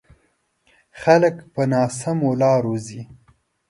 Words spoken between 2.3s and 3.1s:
لارو ځي.